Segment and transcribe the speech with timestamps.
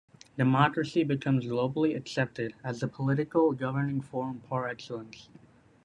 [0.35, 5.29] Democracy becomes globally accepted as the political governing form par excellence.